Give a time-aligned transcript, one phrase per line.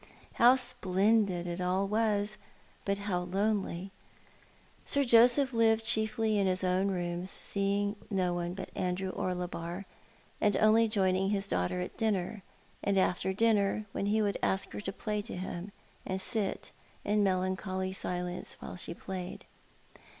[0.41, 2.39] How splendid it all was;
[2.85, 3.91] but how lonely!
[4.83, 9.85] Sir Joseph lived chiefly in his (smx rooms, seeing no one but Andrew Orlebar,
[10.41, 12.41] and only joining his daughter at dinner,
[12.83, 15.71] and after dinner, when he would ask her to play to him,
[16.03, 16.71] and sit
[17.05, 19.45] in melancholy silence while she played.